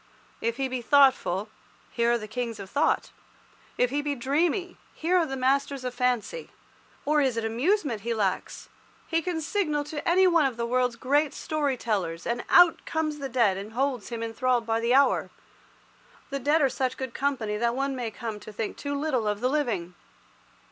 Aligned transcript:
If 0.41 0.57
he 0.57 0.67
be 0.67 0.81
thoughtful, 0.81 1.47
here 1.91 2.11
are 2.13 2.17
the 2.17 2.27
kings 2.27 2.59
of 2.59 2.71
thought. 2.71 3.11
If 3.77 3.91
he 3.91 4.01
be 4.01 4.15
dreamy, 4.15 4.77
here 4.95 5.15
are 5.19 5.27
the 5.27 5.37
masters 5.37 5.83
of 5.83 5.93
fancy. 5.93 6.49
Or 7.05 7.21
is 7.21 7.37
it 7.37 7.45
amusement 7.45 7.99
that 8.01 8.05
he 8.05 8.15
lacks? 8.15 8.67
He 9.05 9.21
can 9.21 9.41
signal 9.41 9.83
to 9.83 10.09
any 10.09 10.25
one 10.25 10.47
of 10.47 10.57
the 10.57 10.65
world's 10.65 10.95
great 10.95 11.35
story 11.35 11.77
tellers, 11.77 12.25
and 12.25 12.43
out 12.49 12.83
comes 12.87 13.19
the 13.19 13.29
dead 13.29 13.57
man 13.57 13.65
and 13.67 13.73
holds 13.73 14.09
him 14.09 14.23
enthralled 14.23 14.65
by 14.65 14.79
the 14.79 14.95
hour. 14.95 15.29
The 16.31 16.39
dead 16.39 16.63
are 16.63 16.67
such 16.67 16.97
good 16.97 17.13
company 17.13 17.55
that 17.57 17.75
one 17.75 17.95
may 17.95 18.09
come 18.09 18.39
to 18.39 18.51
think 18.51 18.77
too 18.77 18.95
little 18.99 19.27
of 19.27 19.39
the 19.39 19.49
living. 19.49 19.93